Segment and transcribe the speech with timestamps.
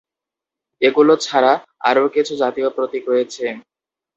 [0.81, 1.53] এগুলো ছাড়া
[1.89, 3.45] আরও কিছু জাতীয় প্রতীক রয়েছে।